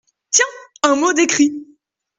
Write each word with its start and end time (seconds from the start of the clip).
Tiens! 0.31 0.45
un 0.81 0.95
mot 0.95 1.13
d’écrit! 1.13 1.53